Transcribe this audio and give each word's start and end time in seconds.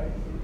right? 0.00 0.39